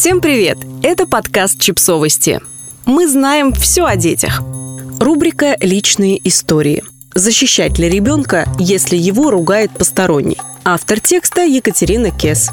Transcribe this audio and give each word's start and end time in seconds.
Всем 0.00 0.20
привет! 0.20 0.58
Это 0.84 1.08
подкаст 1.08 1.58
«Чипсовости». 1.58 2.40
Мы 2.86 3.08
знаем 3.08 3.52
все 3.52 3.84
о 3.84 3.96
детях. 3.96 4.40
Рубрика 5.00 5.56
«Личные 5.60 6.20
истории». 6.22 6.84
Защищать 7.16 7.80
ли 7.80 7.88
ребенка, 7.88 8.46
если 8.60 8.96
его 8.96 9.32
ругает 9.32 9.72
посторонний? 9.72 10.38
Автор 10.62 11.00
текста 11.00 11.44
Екатерина 11.44 12.12
Кес. 12.12 12.50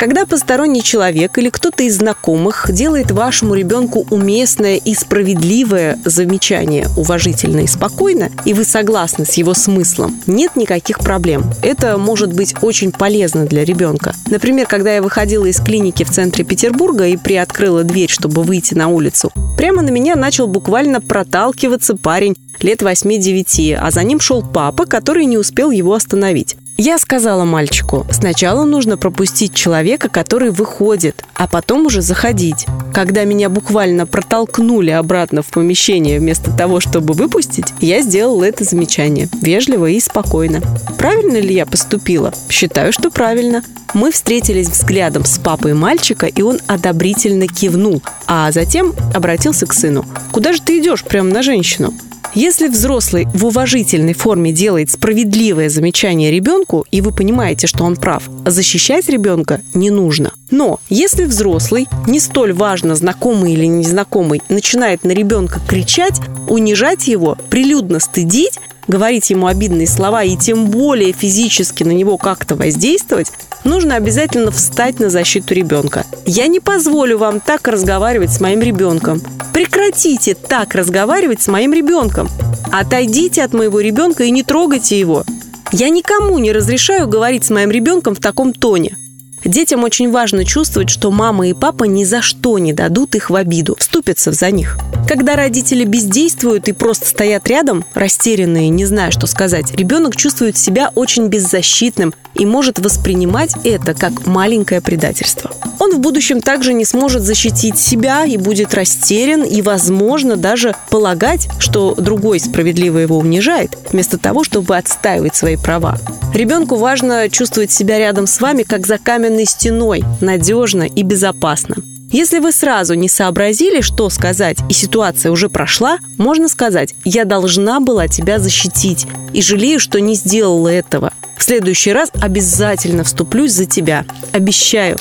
Когда 0.00 0.24
посторонний 0.24 0.82
человек 0.82 1.36
или 1.36 1.50
кто-то 1.50 1.82
из 1.82 1.98
знакомых 1.98 2.72
делает 2.72 3.10
вашему 3.10 3.52
ребенку 3.52 4.06
уместное 4.08 4.76
и 4.76 4.94
справедливое 4.94 5.98
замечание 6.06 6.88
уважительно 6.96 7.60
и 7.60 7.66
спокойно, 7.66 8.30
и 8.46 8.54
вы 8.54 8.64
согласны 8.64 9.26
с 9.26 9.34
его 9.34 9.52
смыслом, 9.52 10.18
нет 10.26 10.56
никаких 10.56 11.00
проблем. 11.00 11.44
Это 11.60 11.98
может 11.98 12.32
быть 12.32 12.54
очень 12.62 12.92
полезно 12.92 13.44
для 13.44 13.62
ребенка. 13.62 14.14
Например, 14.30 14.66
когда 14.66 14.94
я 14.94 15.02
выходила 15.02 15.44
из 15.44 15.60
клиники 15.60 16.02
в 16.02 16.10
центре 16.10 16.46
Петербурга 16.46 17.06
и 17.06 17.18
приоткрыла 17.18 17.84
дверь, 17.84 18.08
чтобы 18.08 18.42
выйти 18.42 18.72
на 18.72 18.88
улицу, 18.88 19.30
прямо 19.58 19.82
на 19.82 19.90
меня 19.90 20.16
начал 20.16 20.46
буквально 20.46 21.02
проталкиваться 21.02 21.94
парень 21.94 22.36
лет 22.62 22.80
8-9, 22.80 23.74
а 23.78 23.90
за 23.90 24.02
ним 24.02 24.18
шел 24.18 24.42
папа, 24.42 24.86
который 24.86 25.26
не 25.26 25.36
успел 25.36 25.70
его 25.70 25.92
остановить. 25.92 26.56
Я 26.82 26.96
сказала 26.98 27.44
мальчику, 27.44 28.06
сначала 28.10 28.64
нужно 28.64 28.96
пропустить 28.96 29.52
человека, 29.52 30.08
который 30.08 30.48
выходит, 30.48 31.22
а 31.34 31.46
потом 31.46 31.84
уже 31.84 32.00
заходить. 32.00 32.64
Когда 32.94 33.24
меня 33.24 33.50
буквально 33.50 34.06
протолкнули 34.06 34.88
обратно 34.88 35.42
в 35.42 35.48
помещение 35.48 36.18
вместо 36.18 36.50
того, 36.50 36.80
чтобы 36.80 37.12
выпустить, 37.12 37.74
я 37.80 38.00
сделала 38.00 38.44
это 38.44 38.64
замечание, 38.64 39.28
вежливо 39.42 39.90
и 39.90 40.00
спокойно. 40.00 40.62
Правильно 40.96 41.36
ли 41.36 41.52
я 41.54 41.66
поступила? 41.66 42.32
Считаю, 42.48 42.94
что 42.94 43.10
правильно. 43.10 43.62
Мы 43.92 44.10
встретились 44.10 44.70
взглядом 44.70 45.26
с 45.26 45.38
папой 45.38 45.74
мальчика, 45.74 46.24
и 46.24 46.40
он 46.40 46.60
одобрительно 46.66 47.46
кивнул, 47.46 48.02
а 48.26 48.50
затем 48.52 48.94
обратился 49.12 49.66
к 49.66 49.74
сыну. 49.74 50.06
«Куда 50.32 50.54
же 50.54 50.62
ты 50.62 50.78
идешь 50.78 51.04
прямо 51.04 51.28
на 51.28 51.42
женщину?» 51.42 51.92
Если 52.34 52.68
взрослый 52.68 53.26
в 53.34 53.44
уважительной 53.44 54.14
форме 54.14 54.52
делает 54.52 54.90
справедливое 54.90 55.68
замечание 55.68 56.30
ребенку, 56.30 56.86
и 56.92 57.00
вы 57.00 57.10
понимаете, 57.10 57.66
что 57.66 57.84
он 57.84 57.96
прав, 57.96 58.22
защищать 58.46 59.08
ребенка 59.08 59.60
не 59.74 59.90
нужно. 59.90 60.32
Но 60.52 60.78
если 60.88 61.24
взрослый, 61.24 61.88
не 62.06 62.20
столь 62.20 62.52
важно, 62.52 62.94
знакомый 62.94 63.54
или 63.54 63.66
незнакомый, 63.66 64.42
начинает 64.48 65.02
на 65.02 65.10
ребенка 65.10 65.60
кричать, 65.66 66.20
унижать 66.48 67.08
его, 67.08 67.36
прилюдно 67.50 67.98
стыдить, 67.98 68.60
говорить 68.86 69.30
ему 69.30 69.46
обидные 69.46 69.88
слова 69.88 70.22
и 70.22 70.36
тем 70.36 70.66
более 70.66 71.12
физически 71.12 71.82
на 71.82 71.92
него 71.92 72.16
как-то 72.16 72.54
воздействовать, 72.54 73.32
нужно 73.64 73.96
обязательно 73.96 74.50
встать 74.50 75.00
на 75.00 75.10
защиту 75.10 75.54
ребенка. 75.54 76.04
Я 76.26 76.46
не 76.46 76.60
позволю 76.60 77.18
вам 77.18 77.40
так 77.40 77.68
разговаривать 77.68 78.32
с 78.32 78.40
моим 78.40 78.60
ребенком. 78.60 79.20
Прекратите 79.52 80.34
так 80.34 80.74
разговаривать 80.74 81.42
с 81.42 81.48
моим 81.48 81.72
ребенком. 81.72 82.28
Отойдите 82.72 83.42
от 83.42 83.52
моего 83.52 83.80
ребенка 83.80 84.24
и 84.24 84.30
не 84.30 84.42
трогайте 84.42 84.98
его. 84.98 85.24
Я 85.72 85.88
никому 85.88 86.38
не 86.38 86.52
разрешаю 86.52 87.08
говорить 87.08 87.44
с 87.44 87.50
моим 87.50 87.70
ребенком 87.70 88.14
в 88.14 88.20
таком 88.20 88.52
тоне. 88.52 88.96
Детям 89.44 89.84
очень 89.84 90.10
важно 90.10 90.44
чувствовать, 90.44 90.90
что 90.90 91.10
мама 91.10 91.48
и 91.48 91.54
папа 91.54 91.84
ни 91.84 92.04
за 92.04 92.22
что 92.22 92.58
не 92.58 92.72
дадут 92.72 93.14
их 93.14 93.30
в 93.30 93.36
обиду, 93.36 93.74
вступятся 93.78 94.32
за 94.32 94.50
них. 94.50 94.76
Когда 95.10 95.34
родители 95.34 95.82
бездействуют 95.82 96.68
и 96.68 96.72
просто 96.72 97.04
стоят 97.04 97.48
рядом, 97.48 97.84
растерянные, 97.94 98.68
не 98.68 98.84
зная, 98.84 99.10
что 99.10 99.26
сказать, 99.26 99.74
ребенок 99.74 100.14
чувствует 100.14 100.56
себя 100.56 100.92
очень 100.94 101.26
беззащитным 101.26 102.14
и 102.34 102.46
может 102.46 102.78
воспринимать 102.78 103.50
это 103.64 103.94
как 103.94 104.24
маленькое 104.28 104.80
предательство. 104.80 105.50
Он 105.80 105.96
в 105.96 105.98
будущем 105.98 106.40
также 106.40 106.74
не 106.74 106.84
сможет 106.84 107.22
защитить 107.22 107.76
себя 107.76 108.24
и 108.24 108.36
будет 108.36 108.72
растерян 108.72 109.42
и, 109.42 109.62
возможно, 109.62 110.36
даже 110.36 110.76
полагать, 110.90 111.48
что 111.58 111.96
другой 111.96 112.38
справедливо 112.38 112.98
его 112.98 113.18
унижает, 113.18 113.76
вместо 113.90 114.16
того, 114.16 114.44
чтобы 114.44 114.76
отстаивать 114.76 115.34
свои 115.34 115.56
права. 115.56 115.98
Ребенку 116.32 116.76
важно 116.76 117.28
чувствовать 117.28 117.72
себя 117.72 117.98
рядом 117.98 118.28
с 118.28 118.40
вами, 118.40 118.62
как 118.62 118.86
за 118.86 118.96
каменной 118.98 119.46
стеной, 119.46 120.04
надежно 120.20 120.84
и 120.84 121.02
безопасно. 121.02 121.74
Если 122.10 122.40
вы 122.40 122.50
сразу 122.50 122.94
не 122.94 123.08
сообразили, 123.08 123.80
что 123.82 124.10
сказать, 124.10 124.58
и 124.68 124.72
ситуация 124.72 125.30
уже 125.30 125.48
прошла, 125.48 125.98
можно 126.18 126.48
сказать 126.48 126.94
«я 127.04 127.24
должна 127.24 127.78
была 127.78 128.08
тебя 128.08 128.40
защитить 128.40 129.06
и 129.32 129.40
жалею, 129.40 129.78
что 129.78 130.00
не 130.00 130.14
сделала 130.14 130.68
этого. 130.68 131.12
В 131.36 131.44
следующий 131.44 131.92
раз 131.92 132.10
обязательно 132.20 133.04
вступлюсь 133.04 133.52
за 133.52 133.66
тебя. 133.66 134.04
Обещаю». 134.32 134.98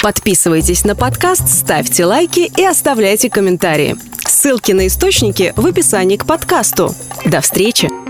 Подписывайтесь 0.00 0.84
на 0.84 0.94
подкаст, 0.94 1.48
ставьте 1.48 2.04
лайки 2.04 2.50
и 2.56 2.64
оставляйте 2.64 3.28
комментарии. 3.28 3.96
Ссылки 4.24 4.70
на 4.70 4.86
источники 4.86 5.52
в 5.56 5.66
описании 5.66 6.16
к 6.16 6.24
подкасту. 6.24 6.94
До 7.26 7.40
встречи! 7.40 8.07